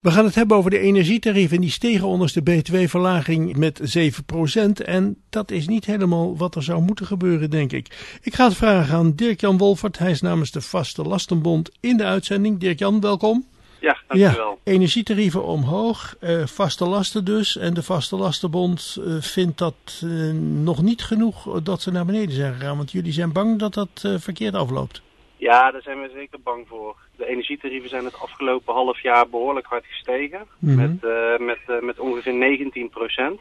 We 0.00 0.10
gaan 0.10 0.24
het 0.24 0.34
hebben 0.34 0.56
over 0.56 0.70
de 0.70 0.78
energietarieven. 0.78 1.60
Die 1.60 1.70
stegen 1.70 2.06
onder 2.06 2.32
de 2.32 2.42
btw-verlaging 2.42 3.56
met 3.56 3.98
7%. 3.98 4.84
En 4.84 5.16
dat 5.30 5.50
is 5.50 5.66
niet 5.66 5.84
helemaal 5.84 6.36
wat 6.36 6.54
er 6.54 6.62
zou 6.62 6.82
moeten 6.82 7.06
gebeuren, 7.06 7.50
denk 7.50 7.72
ik. 7.72 8.18
Ik 8.22 8.34
ga 8.34 8.44
het 8.44 8.56
vragen 8.56 8.94
aan 8.94 9.14
Dirk-Jan 9.14 9.58
Wolfert. 9.58 9.98
Hij 9.98 10.10
is 10.10 10.20
namens 10.20 10.50
de 10.50 10.60
Vaste 10.60 11.02
Lastenbond 11.02 11.70
in 11.80 11.96
de 11.96 12.04
uitzending. 12.04 12.58
Dirk-Jan, 12.58 13.00
welkom. 13.00 13.46
Ja, 13.80 13.98
dankjewel. 14.08 14.58
Ja, 14.64 14.72
energietarieven 14.72 15.44
omhoog, 15.44 16.16
uh, 16.20 16.46
vaste 16.46 16.84
lasten 16.86 17.24
dus. 17.24 17.56
En 17.56 17.74
de 17.74 17.82
Vaste 17.82 18.16
Lastenbond 18.16 18.96
uh, 18.98 19.20
vindt 19.20 19.58
dat 19.58 20.00
uh, 20.04 20.32
nog 20.62 20.82
niet 20.82 21.02
genoeg 21.02 21.62
dat 21.62 21.82
ze 21.82 21.90
naar 21.90 22.04
beneden 22.04 22.34
zijn 22.34 22.54
gegaan. 22.54 22.76
Want 22.76 22.92
jullie 22.92 23.12
zijn 23.12 23.32
bang 23.32 23.58
dat 23.58 23.74
dat 23.74 23.90
verkeerd 24.18 24.54
afloopt. 24.54 25.02
Ja, 25.40 25.70
daar 25.70 25.82
zijn 25.82 26.00
we 26.00 26.10
zeker 26.14 26.40
bang 26.40 26.68
voor. 26.68 26.96
De 27.16 27.26
energietarieven 27.26 27.88
zijn 27.88 28.04
het 28.04 28.20
afgelopen 28.20 28.74
half 28.74 29.00
jaar 29.00 29.28
behoorlijk 29.28 29.66
hard 29.66 29.84
gestegen. 29.86 30.46
Mm 30.58 30.68
-hmm. 30.68 30.76
Met, 30.76 31.10
uh, 31.10 31.46
met, 31.46 31.58
uh, 31.68 31.80
met 31.80 31.98
ongeveer 31.98 32.34
19 32.34 32.88
procent. 32.88 33.40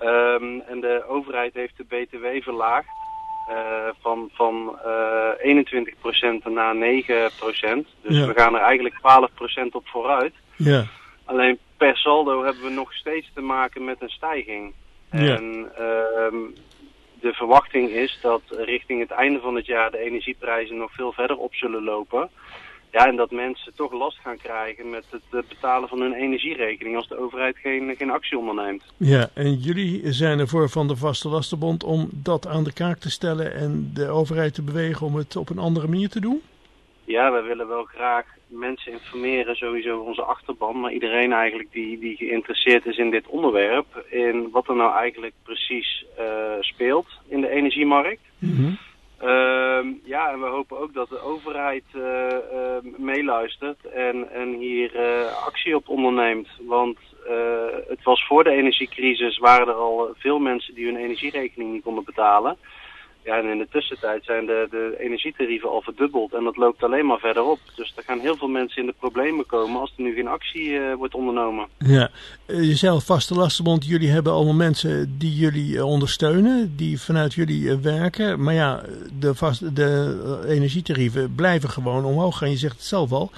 Um, 0.00 0.60
en 0.60 0.80
de 0.80 1.04
overheid 1.08 1.54
heeft 1.54 1.76
de 1.76 1.84
BTW 1.84 2.42
verlaagd. 2.42 2.88
Uh, 3.48 3.88
van, 4.00 4.30
van 4.32 4.78
21 5.38 5.94
procent 6.00 6.44
naar 6.44 6.76
9 6.76 7.30
procent. 7.38 7.88
Dus 8.02 8.16
ja. 8.16 8.26
we 8.26 8.32
gaan 8.34 8.54
er 8.54 8.60
eigenlijk 8.60 8.98
12 8.98 9.30
procent 9.34 9.74
op 9.74 9.86
vooruit. 9.88 10.34
Ja. 10.56 10.84
Alleen 11.24 11.58
per 11.76 11.96
saldo 11.96 12.44
hebben 12.44 12.62
we 12.62 12.70
nog 12.70 12.92
steeds 12.92 13.30
te 13.34 13.40
maken 13.40 13.84
met 13.84 13.96
een 14.00 14.08
stijging. 14.08 14.74
Ja. 15.10 15.18
En 15.18 15.72
um, 16.32 16.54
de 17.20 17.32
verwachting 17.32 17.90
is 17.90 18.18
dat 18.22 18.42
richting 18.48 19.00
het 19.00 19.10
einde 19.10 19.40
van 19.40 19.54
het 19.54 19.66
jaar 19.66 19.90
de 19.90 19.98
energieprijzen 19.98 20.76
nog 20.76 20.92
veel 20.92 21.12
verder 21.12 21.36
op 21.36 21.54
zullen 21.54 21.82
lopen. 21.82 22.30
Ja, 22.92 23.06
en 23.06 23.16
dat 23.16 23.30
mensen 23.30 23.74
toch 23.74 23.92
last 23.92 24.18
gaan 24.18 24.36
krijgen 24.36 24.90
met 24.90 25.04
het 25.10 25.48
betalen 25.48 25.88
van 25.88 26.00
hun 26.00 26.12
energierekening 26.12 26.96
als 26.96 27.08
de 27.08 27.18
overheid 27.18 27.56
geen, 27.56 27.94
geen 27.98 28.10
actie 28.10 28.38
onderneemt. 28.38 28.82
Ja, 28.96 29.30
en 29.34 29.54
jullie 29.54 30.12
zijn 30.12 30.38
ervoor 30.38 30.68
van 30.68 30.88
de 30.88 30.96
Vaste 30.96 31.28
Lastenbond 31.28 31.84
om 31.84 32.08
dat 32.12 32.46
aan 32.46 32.64
de 32.64 32.72
kaak 32.72 32.98
te 32.98 33.10
stellen 33.10 33.54
en 33.54 33.90
de 33.94 34.08
overheid 34.08 34.54
te 34.54 34.62
bewegen 34.62 35.06
om 35.06 35.14
het 35.14 35.36
op 35.36 35.50
een 35.50 35.58
andere 35.58 35.88
manier 35.88 36.08
te 36.08 36.20
doen? 36.20 36.42
Ja, 37.10 37.30
wij 37.30 37.42
willen 37.42 37.68
wel 37.68 37.84
graag 37.84 38.24
mensen 38.46 38.92
informeren, 38.92 39.56
sowieso 39.56 39.98
onze 39.98 40.22
achterban, 40.22 40.80
maar 40.80 40.92
iedereen 40.92 41.32
eigenlijk 41.32 41.72
die, 41.72 41.98
die 41.98 42.16
geïnteresseerd 42.16 42.86
is 42.86 42.96
in 42.96 43.10
dit 43.10 43.26
onderwerp, 43.26 44.04
in 44.08 44.50
wat 44.50 44.68
er 44.68 44.76
nou 44.76 44.94
eigenlijk 44.94 45.34
precies 45.42 46.04
uh, 46.18 46.24
speelt 46.60 47.06
in 47.28 47.40
de 47.40 47.48
energiemarkt. 47.48 48.20
Mm 48.38 48.56
-hmm. 48.56 48.78
uh, 49.22 49.94
ja, 50.04 50.30
en 50.30 50.40
we 50.40 50.46
hopen 50.46 50.78
ook 50.78 50.94
dat 50.94 51.08
de 51.08 51.20
overheid 51.20 51.84
uh, 51.96 52.02
meeluistert 52.96 53.84
en, 53.84 54.30
en 54.32 54.54
hier 54.54 54.90
actie 55.44 55.76
op 55.76 55.88
onderneemt. 55.88 56.48
Want 56.66 56.98
het 57.88 58.02
was 58.02 58.26
voor 58.26 58.44
de 58.44 58.50
energiecrisis, 58.50 59.38
waren 59.38 59.68
er 59.68 59.74
al 59.74 60.14
veel 60.18 60.38
mensen 60.38 60.74
die 60.74 60.84
hun 60.84 60.96
energierekening 60.96 61.72
niet 61.72 61.82
konden 61.82 62.04
betalen. 62.04 62.56
Ja, 63.24 63.38
en 63.38 63.48
in 63.48 63.58
de 63.58 63.68
tussentijd 63.70 64.24
zijn 64.24 64.46
de, 64.46 64.66
de 64.70 64.96
energietarieven 64.98 65.68
al 65.68 65.82
verdubbeld 65.82 66.32
en 66.34 66.44
dat 66.44 66.56
loopt 66.56 66.82
alleen 66.82 67.06
maar 67.06 67.18
verder 67.18 67.42
op. 67.42 67.58
Dus 67.74 67.92
er 67.96 68.02
gaan 68.02 68.18
heel 68.18 68.36
veel 68.36 68.48
mensen 68.48 68.80
in 68.80 68.86
de 68.86 68.94
problemen 68.98 69.46
komen 69.46 69.80
als 69.80 69.92
er 69.96 70.02
nu 70.02 70.14
geen 70.14 70.28
actie 70.28 70.68
uh, 70.68 70.94
wordt 70.94 71.14
ondernomen. 71.14 71.66
Ja, 71.78 72.10
jezelf 72.46 73.04
Vaste 73.04 73.34
Lastenbond, 73.34 73.86
jullie 73.86 74.10
hebben 74.10 74.32
allemaal 74.32 74.54
mensen 74.54 75.18
die 75.18 75.34
jullie 75.34 75.74
uh, 75.74 75.84
ondersteunen, 75.84 76.76
die 76.76 77.00
vanuit 77.00 77.34
jullie 77.34 77.76
werken. 77.76 78.42
Maar 78.42 78.54
ja, 78.54 78.82
de, 79.18 79.34
vast, 79.34 79.76
de 79.76 80.44
energietarieven 80.48 81.34
blijven 81.34 81.70
gewoon 81.70 82.04
omhoog 82.04 82.38
gaan, 82.38 82.50
je 82.50 82.56
zegt 82.56 82.76
het 82.76 82.84
zelf 82.84 83.12
al. 83.12 83.30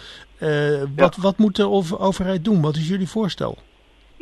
wat, 0.96 1.14
ja. 1.14 1.22
wat 1.22 1.38
moet 1.38 1.56
de 1.56 1.68
overheid 1.98 2.44
doen? 2.44 2.60
Wat 2.60 2.76
is 2.76 2.88
jullie 2.88 3.08
voorstel? 3.08 3.58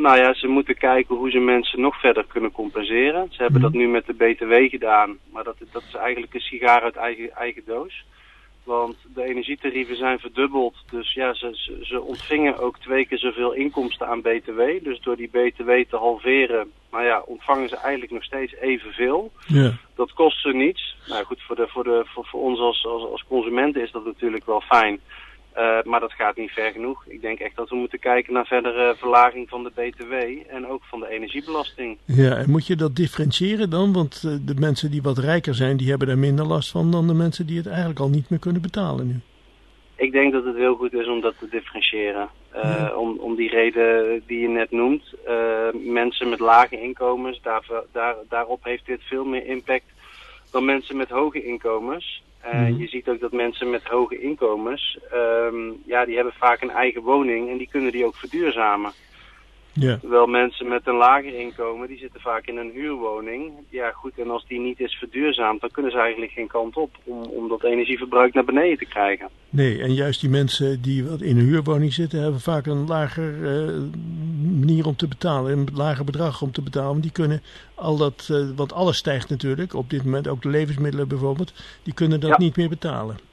Nou 0.00 0.18
ja, 0.18 0.34
ze 0.34 0.46
moeten 0.46 0.76
kijken 0.76 1.16
hoe 1.16 1.30
ze 1.30 1.38
mensen 1.38 1.80
nog 1.80 2.00
verder 2.00 2.24
kunnen 2.26 2.52
compenseren. 2.52 3.28
Ze 3.30 3.42
hebben 3.42 3.60
dat 3.60 3.72
nu 3.72 3.88
met 3.88 4.06
de 4.06 4.12
BTW 4.12 4.70
gedaan, 4.70 5.18
maar 5.32 5.44
dat, 5.44 5.56
dat 5.72 5.82
is 5.88 5.94
eigenlijk 5.94 6.34
een 6.34 6.40
sigaar 6.40 6.82
uit 6.82 6.96
eigen, 6.96 7.30
eigen 7.34 7.62
doos. 7.66 8.04
Want 8.64 8.96
de 9.14 9.24
energietarieven 9.24 9.96
zijn 9.96 10.18
verdubbeld, 10.18 10.74
dus 10.90 11.12
ja, 11.12 11.34
ze, 11.34 11.50
ze, 11.52 11.78
ze 11.82 12.00
ontvingen 12.00 12.58
ook 12.58 12.78
twee 12.78 13.06
keer 13.06 13.18
zoveel 13.18 13.52
inkomsten 13.52 14.06
aan 14.06 14.20
BTW. 14.20 14.60
Dus 14.82 15.00
door 15.00 15.16
die 15.16 15.28
BTW 15.28 15.70
te 15.88 15.96
halveren, 15.96 16.72
nou 16.90 17.04
ja, 17.04 17.20
ontvangen 17.20 17.68
ze 17.68 17.76
eigenlijk 17.76 18.12
nog 18.12 18.24
steeds 18.24 18.54
evenveel. 18.54 19.32
Ja. 19.46 19.72
Dat 19.94 20.12
kost 20.12 20.40
ze 20.40 20.48
niets. 20.48 20.96
Nou 21.06 21.24
goed, 21.24 21.42
voor, 21.42 21.56
de, 21.56 21.68
voor, 21.68 21.84
de, 21.84 22.02
voor, 22.04 22.26
voor 22.26 22.40
ons 22.40 22.58
als, 22.58 22.86
als, 22.86 23.10
als 23.10 23.24
consumenten 23.28 23.82
is 23.82 23.90
dat 23.90 24.04
natuurlijk 24.04 24.46
wel 24.46 24.60
fijn. 24.60 25.00
Uh, 25.60 25.82
maar 25.82 26.00
dat 26.00 26.12
gaat 26.12 26.36
niet 26.36 26.50
ver 26.50 26.72
genoeg. 26.72 27.04
Ik 27.06 27.20
denk 27.20 27.38
echt 27.38 27.56
dat 27.56 27.68
we 27.68 27.76
moeten 27.76 27.98
kijken 27.98 28.32
naar 28.32 28.46
verdere 28.46 28.94
verlaging 28.98 29.48
van 29.48 29.62
de 29.62 29.70
BTW 29.74 30.12
en 30.48 30.66
ook 30.66 30.82
van 30.84 31.00
de 31.00 31.08
energiebelasting. 31.08 31.98
Ja, 32.04 32.36
en 32.36 32.50
moet 32.50 32.66
je 32.66 32.76
dat 32.76 32.96
differentiëren 32.96 33.70
dan? 33.70 33.92
Want 33.92 34.22
uh, 34.26 34.32
de 34.46 34.54
mensen 34.54 34.90
die 34.90 35.02
wat 35.02 35.18
rijker 35.18 35.54
zijn, 35.54 35.76
die 35.76 35.88
hebben 35.88 36.06
daar 36.06 36.18
minder 36.18 36.46
last 36.46 36.70
van 36.70 36.90
dan 36.90 37.06
de 37.06 37.14
mensen 37.14 37.46
die 37.46 37.56
het 37.56 37.66
eigenlijk 37.66 38.00
al 38.00 38.08
niet 38.08 38.30
meer 38.30 38.38
kunnen 38.38 38.62
betalen 38.62 39.06
nu. 39.06 39.20
Ik 39.96 40.12
denk 40.12 40.32
dat 40.32 40.44
het 40.44 40.56
heel 40.56 40.74
goed 40.74 40.92
is 40.92 41.08
om 41.08 41.20
dat 41.20 41.38
te 41.38 41.48
differentiëren. 41.50 42.28
Uh, 42.54 42.62
ja. 42.62 42.94
om, 42.94 43.18
om 43.18 43.34
die 43.36 43.50
reden 43.50 44.22
die 44.26 44.40
je 44.40 44.48
net 44.48 44.70
noemt. 44.70 45.14
mensen 45.72 46.28
met 46.28 46.40
lage 46.40 46.80
inkomens, 46.80 47.40
daar, 47.42 47.64
daar, 47.92 48.14
daarop 48.28 48.64
heeft 48.64 48.86
dit 48.86 49.02
veel 49.02 49.24
meer 49.24 49.46
impact 49.46 49.84
dan 50.50 50.64
mensen 50.64 50.96
met 50.96 51.08
hoge 51.08 51.44
inkomens. 51.44 52.22
Uh, 52.44 52.68
mm. 52.68 52.78
Je 52.78 52.86
ziet 52.86 53.08
ook 53.08 53.20
dat 53.20 53.32
mensen 53.32 53.70
met 53.70 53.84
hoge 53.84 54.20
inkomens, 54.20 54.98
um, 55.14 55.82
ja, 55.86 56.04
die 56.04 56.14
hebben 56.14 56.32
vaak 56.32 56.60
een 56.62 56.70
eigen 56.70 57.02
woning 57.02 57.50
en 57.50 57.58
die 57.58 57.68
kunnen 57.68 57.92
die 57.92 58.04
ook 58.04 58.16
verduurzamen. 58.16 58.92
Ja. 59.72 59.96
Terwijl 59.96 60.26
mensen 60.26 60.68
met 60.68 60.86
een 60.86 60.96
lager 60.96 61.34
inkomen, 61.34 61.88
die 61.88 61.98
zitten 61.98 62.20
vaak 62.20 62.46
in 62.46 62.56
een 62.56 62.70
huurwoning. 62.74 63.52
Ja 63.68 63.90
goed, 63.90 64.18
en 64.18 64.30
als 64.30 64.46
die 64.46 64.60
niet 64.60 64.80
is 64.80 64.94
verduurzaamd, 64.94 65.60
dan 65.60 65.70
kunnen 65.70 65.92
ze 65.92 65.98
eigenlijk 65.98 66.32
geen 66.32 66.46
kant 66.46 66.76
op 66.76 66.90
om, 67.04 67.22
om 67.22 67.48
dat 67.48 67.64
energieverbruik 67.64 68.34
naar 68.34 68.44
beneden 68.44 68.78
te 68.78 68.84
krijgen. 68.84 69.28
Nee, 69.50 69.82
en 69.82 69.94
juist 69.94 70.20
die 70.20 70.30
mensen 70.30 70.82
die 70.82 71.04
in 71.04 71.38
een 71.38 71.46
huurwoning 71.46 71.92
zitten, 71.92 72.22
hebben 72.22 72.40
vaak 72.40 72.66
een 72.66 72.86
lager 72.86 73.34
uh, 73.34 73.78
manier 74.58 74.86
om 74.86 74.96
te 74.96 75.08
betalen, 75.08 75.58
een 75.58 75.68
lager 75.74 76.04
bedrag 76.04 76.42
om 76.42 76.52
te 76.52 76.62
betalen. 76.62 76.90
Want 76.90 77.02
die 77.02 77.12
kunnen 77.12 77.42
al 77.74 77.96
dat, 77.96 78.28
uh, 78.30 78.48
want 78.56 78.72
alles 78.72 78.96
stijgt 78.96 79.28
natuurlijk, 79.28 79.74
op 79.74 79.90
dit 79.90 80.04
moment 80.04 80.28
ook 80.28 80.42
de 80.42 80.48
levensmiddelen 80.48 81.08
bijvoorbeeld, 81.08 81.52
die 81.82 81.94
kunnen 81.94 82.20
dat 82.20 82.30
ja. 82.30 82.38
niet 82.38 82.56
meer 82.56 82.68
betalen. 82.68 83.29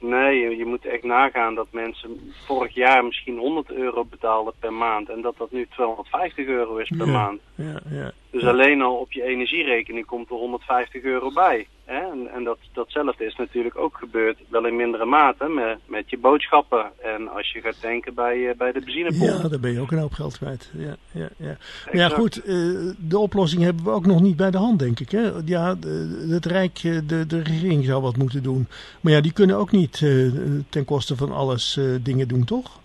Nee, 0.00 0.56
je, 0.56 0.64
moet 0.64 0.84
echt 0.84 1.02
nagaan 1.02 1.54
dat 1.54 1.66
mensen 1.70 2.32
vorig 2.46 2.74
jaar 2.74 3.04
misschien 3.04 3.38
100 3.38 3.70
euro 3.72 4.04
betaalden 4.04 4.52
per 4.58 4.72
maand 4.72 5.08
en 5.08 5.20
dat 5.20 5.36
dat 5.36 5.50
nu 5.50 5.66
250 5.66 6.46
euro 6.46 6.76
is 6.76 6.88
per 6.88 7.06
ja, 7.06 7.12
maand. 7.12 7.40
Ja, 7.54 7.80
ja, 7.90 8.12
dus 8.30 8.44
alleen 8.44 8.82
al 8.82 8.94
op 8.96 9.12
je 9.12 9.22
energierekening 9.22 10.06
komt 10.06 10.30
er 10.30 10.36
150 10.36 11.02
euro 11.02 11.32
bij. 11.32 11.66
Hè? 11.84 12.10
En, 12.10 12.28
en 12.34 12.44
dat, 12.44 12.58
datzelfde 12.72 13.24
is 13.24 13.36
natuurlijk 13.36 13.78
ook 13.78 13.96
gebeurd, 13.96 14.38
wel 14.48 14.66
in 14.66 14.76
mindere 14.76 15.04
mate, 15.04 15.48
met, 15.48 15.78
met 15.86 16.10
je 16.10 16.18
boodschappen. 16.18 16.92
En 17.02 17.28
als 17.28 17.52
je 17.52 17.60
gaat 17.60 17.80
denken 17.80 18.14
bij, 18.14 18.54
bij 18.56 18.72
de 18.72 18.80
benzinepomp. 18.80 19.42
Ja, 19.42 19.48
daar 19.48 19.60
ben 19.60 19.72
je 19.72 19.80
ook 19.80 19.90
een 19.90 19.98
hoop 19.98 20.12
geld 20.12 20.38
kwijt. 20.38 20.72
Ja, 20.76 20.96
ja, 21.12 21.28
ja. 21.36 21.56
Maar 21.84 21.96
ja, 21.96 22.08
goed, 22.08 22.46
uh, 22.46 22.92
de 22.98 23.18
oplossing 23.18 23.62
hebben 23.62 23.84
we 23.84 23.90
ook 23.90 24.06
nog 24.06 24.20
niet 24.20 24.36
bij 24.36 24.50
de 24.50 24.58
hand, 24.58 24.78
denk 24.78 25.00
ik. 25.00 25.10
Hè? 25.10 25.30
Ja, 25.44 25.74
de, 25.74 26.26
het 26.30 26.46
Rijk, 26.46 26.80
de, 26.82 27.26
de 27.26 27.42
regering 27.42 27.84
zou 27.84 28.02
wat 28.02 28.16
moeten 28.16 28.42
doen. 28.42 28.66
Maar 29.00 29.12
ja, 29.12 29.20
die 29.20 29.32
kunnen 29.32 29.56
ook 29.56 29.70
niet 29.70 30.00
uh, 30.00 30.32
ten 30.68 30.84
koste 30.84 31.16
van 31.16 31.32
alles 31.32 31.80
dingen 32.02 32.28
doen, 32.28 32.44
toch? 32.44 32.80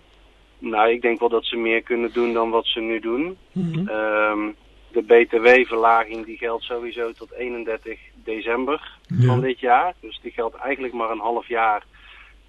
Nou, 0.58 0.90
ik 0.90 1.02
denk 1.02 1.20
wel 1.20 1.28
dat 1.28 1.44
ze 1.44 1.56
meer 1.56 1.82
kunnen 1.82 2.12
doen 2.12 2.32
dan 2.32 2.50
wat 2.50 2.66
ze 2.66 2.80
nu 2.80 3.00
doen. 3.00 3.36
Mm 3.52 3.72
-hmm. 3.72 3.88
um, 3.88 4.54
de 4.96 5.02
btw-verlaging 5.02 6.26
die 6.26 6.36
geldt 6.36 6.64
sowieso 6.64 7.12
tot 7.12 7.32
31 7.32 7.98
december 8.14 8.98
ja. 9.06 9.26
van 9.26 9.40
dit 9.40 9.60
jaar. 9.60 9.94
Dus 10.00 10.20
die 10.22 10.32
geldt 10.32 10.54
eigenlijk 10.56 10.94
maar 10.94 11.10
een 11.10 11.18
half 11.18 11.48
jaar. 11.48 11.84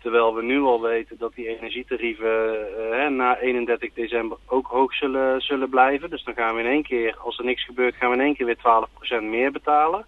Terwijl 0.01 0.35
we 0.35 0.43
nu 0.43 0.61
al 0.61 0.81
weten 0.81 1.17
dat 1.17 1.35
die 1.35 1.47
energietarieven 1.47 2.67
uh, 2.91 3.07
na 3.07 3.37
31 3.39 3.93
december 3.93 4.37
ook 4.45 4.67
hoog 4.67 4.93
zullen, 4.93 5.41
zullen 5.41 5.69
blijven. 5.69 6.09
Dus 6.09 6.23
dan 6.23 6.33
gaan 6.33 6.55
we 6.55 6.61
in 6.61 6.69
één 6.69 6.83
keer, 6.83 7.15
als 7.17 7.37
er 7.37 7.45
niks 7.45 7.65
gebeurt, 7.65 7.95
gaan 7.95 8.09
we 8.09 8.15
in 8.15 8.21
één 8.21 8.35
keer 8.35 8.45
weer 8.45 8.87
12% 9.21 9.23
meer 9.23 9.51
betalen. 9.51 10.05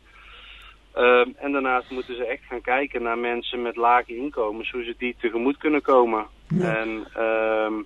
Uh, 0.95 1.27
en 1.35 1.51
daarnaast 1.51 1.91
moeten 1.91 2.15
ze 2.15 2.25
echt 2.25 2.43
gaan 2.43 2.61
kijken 2.61 3.03
naar 3.03 3.17
mensen 3.17 3.61
met 3.61 3.75
lage 3.75 4.15
inkomens, 4.15 4.71
hoe 4.71 4.83
ze 4.83 4.95
die 4.97 5.15
tegemoet 5.19 5.57
kunnen 5.57 5.81
komen. 5.81 6.25
Ja. 6.47 6.77
En 6.77 7.07
uh, 7.17 7.77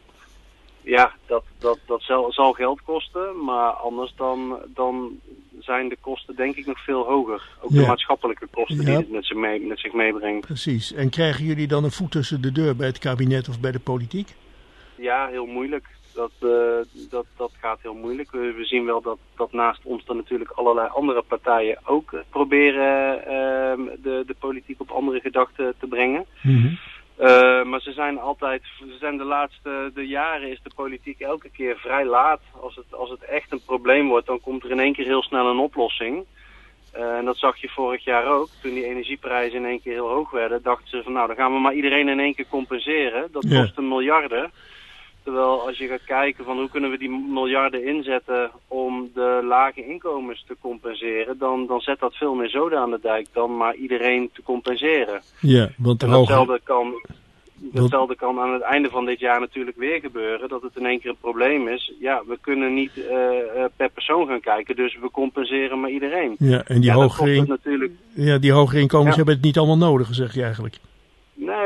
ja, 0.83 1.13
dat, 1.25 1.43
dat, 1.59 1.79
dat 1.85 2.01
zal, 2.01 2.31
zal, 2.31 2.53
geld 2.53 2.81
kosten, 2.81 3.43
maar 3.43 3.71
anders 3.71 4.13
dan, 4.15 4.57
dan 4.67 5.19
zijn 5.59 5.89
de 5.89 5.97
kosten 6.01 6.35
denk 6.35 6.55
ik 6.55 6.65
nog 6.65 6.83
veel 6.83 7.03
hoger. 7.03 7.49
Ook 7.61 7.71
ja. 7.71 7.81
de 7.81 7.87
maatschappelijke 7.87 8.47
kosten 8.51 8.77
ja. 8.77 8.83
die 8.83 8.95
het 8.95 9.11
met, 9.11 9.25
zich 9.25 9.37
mee, 9.37 9.61
met 9.61 9.79
zich 9.79 9.93
meebrengt. 9.93 10.45
Precies. 10.45 10.93
En 10.93 11.09
krijgen 11.09 11.45
jullie 11.45 11.67
dan 11.67 11.83
een 11.83 11.91
voet 11.91 12.11
tussen 12.11 12.41
de 12.41 12.51
deur 12.51 12.75
bij 12.75 12.87
het 12.87 12.99
kabinet 12.99 13.49
of 13.49 13.59
bij 13.59 13.71
de 13.71 13.79
politiek? 13.79 14.35
Ja, 14.95 15.27
heel 15.27 15.45
moeilijk. 15.45 15.87
Dat, 16.13 16.31
uh, 16.39 16.49
dat, 17.09 17.25
dat 17.37 17.51
gaat 17.59 17.79
heel 17.81 17.93
moeilijk. 17.93 18.31
We, 18.31 18.53
we, 18.57 18.65
zien 18.65 18.85
wel 18.85 19.01
dat, 19.01 19.17
dat 19.35 19.51
naast 19.51 19.81
ons 19.83 20.05
dan 20.05 20.15
natuurlijk 20.15 20.51
allerlei 20.51 20.87
andere 20.87 21.21
partijen 21.21 21.79
ook 21.83 22.23
proberen 22.29 23.17
uh, 23.17 23.93
de, 24.03 24.23
de 24.25 24.35
politiek 24.39 24.81
op 24.81 24.89
andere 24.89 25.19
gedachten 25.19 25.73
te 25.79 25.87
brengen. 25.87 26.25
Mm 26.41 26.61
-hmm. 26.61 26.79
Uh, 27.19 27.63
maar 27.63 27.81
ze 27.81 27.91
zijn 27.91 28.19
altijd, 28.19 28.61
ze 28.77 28.97
zijn 28.99 29.17
de 29.17 29.23
laatste 29.23 29.91
de 29.93 30.07
jaren 30.07 30.49
is 30.49 30.59
de 30.63 30.71
politiek 30.75 31.19
elke 31.19 31.49
keer 31.49 31.77
vrij 31.77 32.05
laat. 32.05 32.41
Als 32.61 32.75
het, 32.75 32.93
als 32.93 33.09
het 33.09 33.23
echt 33.23 33.51
een 33.51 33.63
probleem 33.65 34.07
wordt, 34.07 34.27
dan 34.27 34.41
komt 34.41 34.63
er 34.63 34.71
in 34.71 34.79
één 34.79 34.93
keer 34.93 35.05
heel 35.05 35.23
snel 35.23 35.49
een 35.49 35.59
oplossing. 35.59 36.25
Uh, 36.97 37.17
en 37.17 37.25
dat 37.25 37.37
zag 37.37 37.57
je 37.57 37.69
vorig 37.69 38.03
jaar 38.03 38.25
ook. 38.25 38.49
Toen 38.61 38.73
die 38.73 38.85
energieprijzen 38.85 39.59
in 39.59 39.65
één 39.65 39.81
keer 39.81 39.93
heel 39.93 40.09
hoog 40.09 40.31
werden, 40.31 40.61
dachten 40.63 40.89
ze 40.89 41.03
van 41.03 41.13
nou, 41.13 41.27
dan 41.27 41.35
gaan 41.35 41.53
we 41.53 41.59
maar 41.59 41.73
iedereen 41.73 42.07
in 42.07 42.19
één 42.19 42.35
keer 42.35 42.47
compenseren. 42.49 43.31
Dat 43.31 43.47
kost 43.49 43.77
een 43.77 43.87
miljarden. 43.87 44.51
Terwijl 45.23 45.67
als 45.67 45.77
je 45.77 45.87
gaat 45.87 46.03
kijken 46.05 46.45
van 46.45 46.57
hoe 46.57 46.69
kunnen 46.69 46.89
we 46.89 46.97
die 46.97 47.09
miljarden 47.09 47.85
inzetten 47.85 48.51
om 48.67 49.09
de 49.13 49.41
lage 49.47 49.85
inkomens 49.85 50.43
te 50.47 50.55
compenseren, 50.61 51.37
dan, 51.37 51.67
dan 51.67 51.79
zet 51.79 51.99
dat 51.99 52.15
veel 52.15 52.33
meer 52.33 52.49
zoden 52.49 52.79
aan 52.79 52.91
de 52.91 52.99
dijk 53.01 53.27
dan 53.33 53.57
maar 53.57 53.75
iedereen 53.75 54.29
te 54.33 54.43
compenseren. 54.43 55.21
Ja, 55.39 55.69
want 55.77 55.99
de 55.99 56.05
hoge... 56.05 56.59
kan, 56.63 56.93
datzelfde 57.55 58.15
kan 58.15 58.39
aan 58.39 58.53
het 58.53 58.61
einde 58.61 58.89
van 58.89 59.05
dit 59.05 59.19
jaar 59.19 59.39
natuurlijk 59.39 59.77
weer 59.77 59.99
gebeuren. 59.99 60.49
Dat 60.49 60.61
het 60.61 60.75
in 60.75 60.85
één 60.85 60.99
keer 60.99 61.09
een 61.09 61.17
probleem 61.21 61.67
is. 61.67 61.93
Ja, 61.99 62.23
we 62.27 62.37
kunnen 62.41 62.73
niet 62.73 62.91
eh, 62.97 63.15
eh, 63.15 63.65
per 63.75 63.89
persoon 63.89 64.27
gaan 64.27 64.41
kijken, 64.41 64.75
dus 64.75 64.97
we 65.01 65.11
compenseren 65.11 65.79
maar 65.79 65.89
iedereen. 65.89 66.35
Ja, 66.39 66.63
en 66.65 66.81
die, 66.81 66.89
ja, 66.89 66.95
hogere, 66.95 67.45
natuurlijk... 67.45 67.91
ja, 68.13 68.37
die 68.37 68.51
hogere 68.51 68.81
inkomens 68.81 69.09
Ja. 69.09 69.15
hebben 69.15 69.35
het 69.35 69.43
niet 69.43 69.57
allemaal 69.57 69.89
nodig, 69.89 70.07
zeg 70.11 70.33
je 70.33 70.43
eigenlijk. 70.43 70.77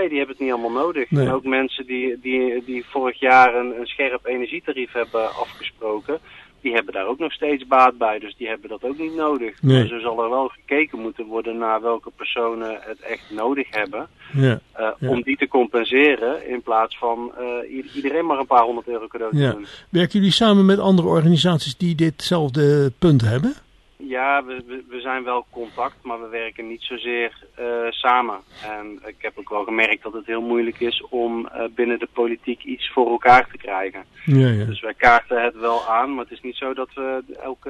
Nee, 0.08 0.16
die 0.16 0.18
hebben 0.18 0.36
het 0.36 0.46
niet 0.46 0.54
allemaal 0.54 0.84
nodig. 0.86 1.12
Nee. 1.12 1.26
En 1.26 1.32
ook 1.34 1.44
mensen 1.44 1.86
die, 1.86 2.20
die, 2.22 2.64
die 2.66 2.86
vorig 2.86 3.20
jaar 3.20 3.56
een, 3.56 3.80
een 3.80 3.86
scherp 3.88 4.26
energietarief 4.26 4.92
hebben 4.92 5.36
afgesproken, 5.36 6.20
die 6.62 6.74
hebben 6.74 6.94
daar 6.94 7.08
ook 7.08 7.20
nog 7.20 7.32
steeds 7.32 7.68
baat 7.68 7.98
bij. 7.98 8.20
Dus 8.20 8.36
die 8.38 8.48
hebben 8.48 8.70
dat 8.70 8.84
ook 8.84 8.98
niet 8.98 9.16
nodig. 9.16 9.62
Nee. 9.62 9.78
Maar 9.80 9.88
zo 9.88 10.00
zal 10.00 10.24
er 10.24 10.30
wel 10.30 10.48
gekeken 10.48 11.00
moeten 11.00 11.26
worden 11.26 11.58
naar 11.58 11.82
welke 11.82 12.12
personen 12.16 12.78
het 12.82 13.00
echt 13.00 13.32
nodig 13.32 13.68
hebben. 13.70 14.08
Ja, 14.34 14.60
eh, 14.74 14.90
Ja. 15.00 15.10
Om 15.10 15.22
die 15.22 15.38
te 15.38 15.48
compenseren 15.48 16.50
in 16.50 16.62
plaats 16.62 16.98
van 16.98 17.32
eh, 17.38 17.96
iedereen 17.96 18.26
maar 18.26 18.40
een 18.40 18.46
paar 18.48 18.64
honderd 18.64 18.88
euro 18.88 19.08
cadeau 19.08 19.32
te 19.36 19.42
Ja. 19.42 19.52
doen. 19.52 19.66
Werken 19.90 20.20
jullie 20.20 20.34
samen 20.34 20.66
met 20.66 20.80
andere 20.80 21.08
organisaties 21.08 21.78
die 21.78 21.96
ditzelfde 21.96 22.92
punt 23.00 23.22
hebben? 23.22 23.54
Ja, 23.98 24.46
we, 24.46 24.84
we, 24.90 25.00
zijn 25.00 25.24
wel 25.24 25.46
contact, 25.52 25.96
maar 26.04 26.22
we 26.22 26.28
werken 26.28 26.68
niet 26.68 26.82
zozeer 26.82 27.32
eh, 27.56 27.66
samen. 27.90 28.38
En 28.64 29.00
ik 29.06 29.16
heb 29.18 29.34
ook 29.36 29.50
wel 29.50 29.64
gemerkt 29.64 30.04
dat 30.04 30.14
het 30.14 30.26
heel 30.26 30.42
moeilijk 30.42 30.80
is 30.80 31.04
om 31.10 31.48
eh, 31.48 31.64
binnen 31.76 32.00
de 32.00 32.08
politiek 32.14 32.64
iets 32.64 32.92
voor 32.92 33.10
elkaar 33.10 33.48
te 33.52 33.58
krijgen. 33.58 34.04
Ja, 34.26 34.48
ja. 34.48 34.66
Dus 34.66 34.82
wij 34.82 34.94
kaarten 34.94 35.44
het 35.44 35.56
wel 35.56 35.88
aan, 35.88 36.14
maar 36.14 36.24
het 36.24 36.34
is 36.34 36.42
niet 36.42 36.56
zo 36.56 36.74
dat 36.74 36.90
we 36.94 37.24
elke, 37.42 37.70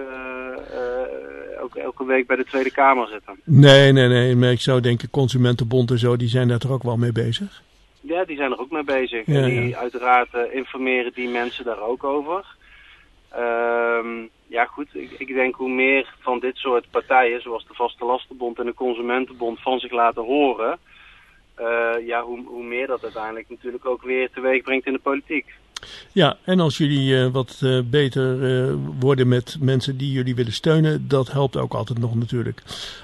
eh, 0.71 1.57
elke, 1.57 1.79
elke 1.81 2.05
week 2.05 2.27
bij 2.27 2.35
de 2.35 2.45
Tweede 2.45 2.71
Kamer 2.71 3.07
zitten. 3.07 3.39
Nee, 3.43 3.91
nee, 3.91 4.07
nee. 4.07 4.35
Maar 4.35 4.51
ik 4.51 4.61
zou 4.61 4.81
denken, 4.81 5.09
Consumentenbond 5.09 5.91
en 5.91 5.99
zo, 5.99 6.15
die 6.15 6.29
zijn 6.29 6.47
daar 6.47 6.59
toch 6.59 6.71
ook 6.71 6.83
wel 6.83 6.97
mee 6.97 7.11
bezig? 7.11 7.61
Ja, 8.01 8.25
die 8.25 8.37
zijn 8.37 8.51
er 8.51 8.59
ook 8.59 8.71
mee 8.71 8.83
bezig. 8.83 9.25
Ja, 9.25 9.41
en 9.41 9.49
die 9.49 9.77
uiteraard 9.77 10.29
informeren 10.51 11.11
die 11.13 11.29
mensen 11.29 11.65
daar 11.65 11.81
ook 11.81 12.03
over. 12.03 12.45
Ehm, 13.29 14.25
ja 14.47 14.65
goed, 14.65 14.87
ik, 14.91 15.11
ik 15.17 15.33
denk 15.33 15.55
hoe 15.55 15.69
meer 15.69 16.13
van 16.19 16.39
dit 16.39 16.55
soort 16.55 16.89
partijen, 16.91 17.41
zoals 17.41 17.67
de 17.67 17.73
Vaste 17.73 18.05
Lastenbond 18.05 18.59
en 18.59 18.65
de 18.65 18.73
Consumentenbond, 18.73 19.61
van 19.61 19.79
zich 19.79 19.91
laten 19.91 20.23
horen, 20.23 20.79
eh, 21.55 22.07
ja, 22.07 22.23
hoe, 22.23 22.45
hoe 22.45 22.63
meer 22.63 22.87
dat 22.87 23.03
uiteindelijk 23.03 23.49
natuurlijk 23.49 23.85
ook 23.85 24.01
weer 24.01 24.29
teweeg 24.31 24.63
brengt 24.63 24.85
in 24.85 24.93
de 24.93 24.99
politiek. 24.99 25.45
Ja, 26.11 26.37
en 26.43 26.59
als 26.59 26.77
jullie 26.77 27.17
eh, 27.17 27.31
wat 27.31 27.59
eh, 27.63 27.79
beter 27.85 28.37
worden 28.99 29.27
met 29.27 29.57
mensen 29.59 29.97
die 29.97 30.11
jullie 30.11 30.35
willen 30.35 30.53
steunen, 30.53 31.07
dat 31.07 31.31
helpt 31.31 31.57
ook 31.57 31.73
altijd 31.73 31.99
nog 31.99 32.15
natuurlijk. 32.15 32.63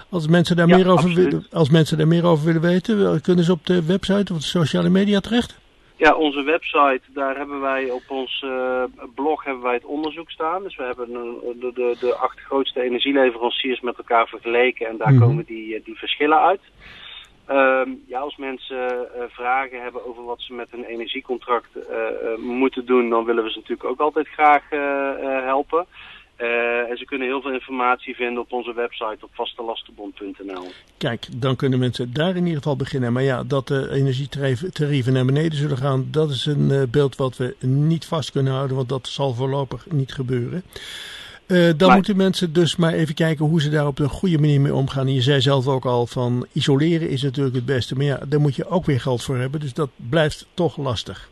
Als 0.10 0.28
mensen 0.28 0.56
daar, 0.56 0.68
Ja, 0.68 0.76
meer, 0.76 0.90
over 0.90 1.14
willen, 1.14 1.46
als 1.52 1.70
mensen 1.70 1.98
daar 1.98 2.08
meer 2.08 2.26
over 2.26 2.46
willen 2.46 2.62
weten, 2.62 3.22
kunnen 3.22 3.46
ze 3.46 3.52
op 3.52 3.66
de 3.66 3.86
website 3.86 4.34
of 4.34 4.40
de 4.40 4.46
sociale 4.46 4.90
media 4.90 5.20
terecht? 5.20 5.62
Ja, 6.04 6.14
onze 6.16 6.42
website, 6.44 7.02
daar 7.08 7.38
hebben 7.38 7.60
wij 7.62 7.90
op 7.90 8.04
ons 8.08 8.42
eh, 8.46 8.84
blog 9.16 9.44
hebben 9.44 9.64
wij 9.64 9.74
het 9.74 9.86
onderzoek 9.86 10.30
staan. 10.32 10.64
Dus 10.64 10.76
we 10.76 10.84
hebben 10.84 11.14
een- 11.16 11.60
de, 11.60 11.72
de, 11.74 11.96
de 12.00 12.16
acht 12.16 12.40
grootste 12.40 12.82
energieleveranciers 12.82 13.80
met 13.82 13.98
elkaar 13.98 14.28
vergeleken 14.28 14.88
en 14.88 14.98
daar 14.98 15.14
Mhm. 15.14 15.22
komen 15.22 15.46
die, 15.46 15.76
eh, 15.76 15.84
die 15.84 15.98
verschillen 15.98 16.40
uit. 16.42 16.62
Ehm, 17.48 17.90
ja, 18.08 18.20
als 18.20 18.36
mensen 18.38 18.90
eh, 19.16 19.24
vragen 19.30 19.82
hebben 19.82 20.06
over 20.06 20.24
wat 20.24 20.42
ze 20.42 20.54
met 20.54 20.72
hun 20.72 20.84
energiecontract 20.84 21.76
eh, 21.76 22.08
eh, 22.08 22.38
moeten 22.38 22.86
doen, 22.86 23.10
dan 23.10 23.26
willen 23.26 23.44
we 23.44 23.50
ze 23.52 23.58
natuurlijk 23.58 23.90
ook 23.90 24.00
altijd 24.00 24.28
graag 24.28 24.64
eh, 24.70 25.10
eh, 25.10 25.44
helpen. 25.44 25.86
Eh, 26.36 26.90
en 26.90 26.98
ze 26.98 27.06
kunnen 27.06 27.28
heel 27.28 27.42
veel 27.42 27.52
informatie 27.54 28.16
vinden 28.16 28.42
op 28.42 28.52
onze 28.52 28.74
website 28.74 29.18
op 29.20 29.30
vastelastenbond.nl. 29.34 30.72
Kijk, 30.98 31.28
dan 31.38 31.56
kunnen 31.56 31.80
mensen 31.80 32.14
daar 32.14 32.30
in 32.36 32.44
ieder 32.46 32.58
geval 32.58 32.76
beginnen. 32.76 33.14
Maar 33.14 33.24
ja, 33.24 33.44
dat 33.44 33.68
de 33.68 33.90
energietarieven 33.92 35.14
naar 35.14 35.26
beneden 35.26 35.58
zullen 35.58 35.78
gaan, 35.78 36.08
dat 36.12 36.30
is 36.30 36.46
een 36.46 36.72
eh, 36.72 36.82
beeld 36.92 37.16
wat 37.16 37.38
we 37.38 37.56
niet 37.66 38.06
vast 38.06 38.32
kunnen 38.32 38.54
houden, 38.54 38.76
want 38.76 38.90
dat 38.90 39.08
zal 39.08 39.34
voorlopig 39.34 39.86
niet 39.92 40.14
gebeuren. 40.14 40.64
Eh, 41.48 41.70
dan 41.78 41.88
Maar- 41.88 41.96
moeten 41.96 42.18
mensen 42.18 42.54
dus 42.54 42.76
maar 42.76 42.94
even 42.94 43.16
kijken 43.16 43.46
hoe 43.46 43.62
ze 43.62 43.70
daar 43.70 43.88
op 43.88 44.00
een 44.00 44.10
goede 44.10 44.40
manier 44.40 44.62
mee 44.62 44.74
omgaan. 44.74 45.08
En 45.08 45.14
je 45.14 45.22
zei 45.22 45.42
zelf 45.42 45.68
ook 45.68 45.86
al 45.86 46.08
van 46.08 46.48
isoleren 46.52 47.10
is 47.10 47.22
natuurlijk 47.22 47.56
het 47.56 47.66
beste. 47.66 47.96
Maar 47.96 48.06
ja, 48.06 48.20
daar 48.28 48.40
moet 48.42 48.56
je 48.56 48.68
ook 48.70 48.86
weer 48.86 49.02
geld 49.02 49.24
voor 49.24 49.38
hebben. 49.38 49.60
Dus 49.60 49.74
dat 49.74 49.90
blijft 50.10 50.48
toch 50.54 50.78
lastig. 50.78 51.30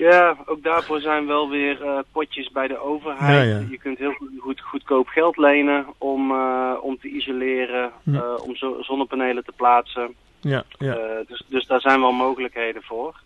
Ja, 0.00 0.36
ook 0.46 0.62
daarvoor 0.62 1.00
zijn 1.00 1.26
wel 1.26 1.48
weer 1.48 1.84
eh, 1.84 1.98
potjes 2.12 2.50
bij 2.50 2.68
de 2.68 2.78
overheid. 2.78 3.48
Ja, 3.48 3.58
ja. 3.58 3.66
Je 3.70 3.78
kunt 3.78 3.98
heel 3.98 4.14
goed 4.38 4.60
goedkoop 4.60 5.06
geld 5.06 5.36
lenen 5.36 5.86
om, 5.98 6.30
eh, 6.30 6.72
om 6.80 6.98
te 6.98 7.08
isoleren, 7.08 7.92
eh, 8.04 8.34
om 8.42 8.56
zo 8.56 8.82
zonnepanelen 8.82 9.44
te 9.44 9.52
plaatsen. 9.56 10.14
Ja, 10.40 10.64
ja. 10.78 11.22
Dus, 11.26 11.42
dus 11.46 11.66
daar 11.66 11.80
zijn 11.80 12.00
wel 12.00 12.12
mogelijkheden 12.12 12.82
voor. 12.82 13.20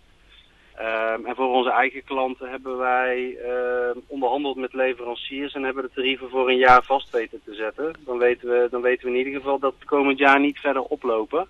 Ehm, 0.75 1.25
en 1.25 1.35
voor 1.35 1.55
onze 1.55 1.71
eigen 1.71 2.05
klanten 2.05 2.51
hebben 2.51 2.77
wij 2.77 3.37
eh, 3.45 4.01
onderhandeld 4.07 4.57
met 4.57 4.73
leveranciers 4.73 5.55
en 5.55 5.63
hebben 5.63 5.83
de 5.83 5.91
tarieven 5.95 6.31
voor 6.31 6.49
een 6.49 6.57
jaar 6.57 6.83
vast 6.83 7.11
weten 7.11 7.41
te 7.45 7.55
zetten. 7.55 7.93
Dan 8.05 8.19
weten 8.19 8.49
we, 8.49 8.69
dan 8.71 8.83
weten 8.83 9.05
we 9.05 9.13
in 9.13 9.19
ieder 9.19 9.41
geval 9.41 9.59
dat 9.59 9.75
het 9.79 9.89
komend 9.89 10.19
jaar 10.19 10.41
niet 10.41 10.59
verder 10.59 10.83
oplopen. 10.83 11.49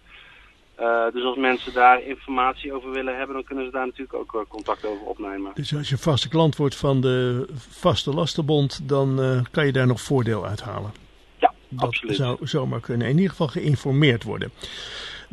Eh, 0.74 1.04
dus 1.12 1.24
als 1.24 1.36
mensen 1.36 1.72
daar 1.72 2.02
informatie 2.02 2.72
over 2.72 2.90
willen 2.90 3.16
hebben, 3.16 3.34
dan 3.34 3.44
kunnen 3.44 3.64
ze 3.64 3.70
daar 3.70 3.86
natuurlijk 3.86 4.14
ook 4.14 4.34
eh, 4.34 4.40
contact 4.48 4.84
over 4.84 5.06
opnemen. 5.06 5.50
Dus 5.54 5.74
als 5.76 5.88
je 5.88 5.98
vaste 5.98 6.28
klant 6.28 6.56
wordt 6.56 6.76
van 6.76 7.00
de 7.00 7.46
vaste 7.56 8.10
lastenbond, 8.14 8.88
dan 8.88 9.22
eh, 9.22 9.40
kan 9.50 9.66
je 9.66 9.72
daar 9.72 9.86
nog 9.86 10.00
voordeel 10.00 10.46
uithalen. 10.46 10.92
Ja, 11.38 11.52
Dat 11.68 11.88
absoluut. 11.88 12.16
zou 12.16 12.46
zomaar 12.46 12.80
kunnen. 12.80 13.08
In 13.08 13.14
ieder 13.14 13.30
geval 13.30 13.48
geïnformeerd 13.48 14.22
worden. 14.22 14.50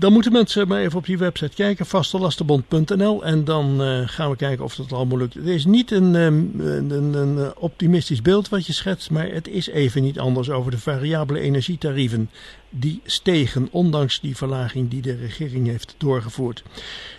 Dan 0.02 0.14
moeten 0.14 0.32
mensen 0.32 0.68
maar 0.68 0.80
even 0.80 0.98
op 0.98 1.06
die 1.06 1.18
website 1.18 1.56
kijken, 1.56 1.86
vastelastenbond.nl. 1.86 3.24
En 3.24 3.44
dan 3.44 3.82
eh, 3.84 4.02
gaan 4.06 4.30
we 4.30 4.36
kijken 4.36 4.66
of 4.66 4.76
dat 4.76 4.94
allemaal 4.94 5.18
lukt. 5.18 5.34
Het 5.34 5.46
is 5.46 5.66
niet 5.66 5.92
een, 5.92 6.16
ehm, 6.16 6.60
een, 6.60 6.90
een, 6.92 7.14
een 7.14 7.58
optimistisch 7.58 8.22
beeld 8.22 8.50
wat 8.50 8.66
je 8.66 8.74
schetst, 8.74 9.10
maar 9.10 9.28
het 9.28 9.48
is 9.48 9.68
even 9.68 10.04
niet 10.04 10.20
anders 10.20 10.50
over 10.50 10.72
de 10.72 10.80
variabele 10.80 11.40
energietarieven. 11.40 12.30
Die 12.70 13.02
stegen, 13.06 13.68
ondanks 13.72 14.20
die 14.20 14.38
verlaging 14.38 14.90
die 14.90 15.02
de 15.02 15.16
regering 15.16 15.68
heeft 15.68 15.96
doorgevoerd. 15.98 16.64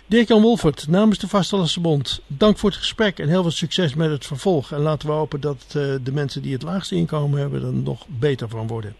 Dirk-Jan 0.05 0.41
Wolfert, 0.41 0.87
namens 0.87 1.19
de 1.19 1.27
Vastelastenbond, 1.27 2.21
dank 2.27 2.57
voor 2.57 2.69
het 2.69 2.79
gesprek 2.79 3.19
en 3.19 3.27
heel 3.27 3.41
veel 3.41 3.51
succes 3.51 3.93
met 3.93 4.09
het 4.09 4.25
vervolg. 4.25 4.71
En 4.71 4.79
laten 4.79 5.07
we 5.07 5.13
hopen 5.13 5.41
dat 5.41 5.63
eh, 5.67 5.73
de 6.03 6.11
mensen 6.11 6.41
die 6.41 6.53
het 6.53 6.63
laagste 6.63 6.95
inkomen 6.95 7.39
hebben 7.39 7.63
er 7.63 7.73
nog 7.73 8.05
beter 8.07 8.49
van 8.49 8.67
worden. 8.67 8.95